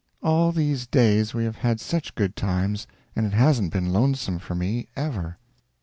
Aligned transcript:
All 0.23 0.51
these 0.51 0.87
days 0.87 1.35
we 1.35 1.43
have 1.43 1.57
had 1.57 1.79
such 1.79 2.15
good 2.15 2.35
times, 2.35 2.87
and 3.15 3.27
it 3.27 3.33
hasn't 3.33 3.71
been 3.71 3.93
lonesome 3.93 4.39
for 4.39 4.55
me, 4.55 4.87
ever. 4.95 5.37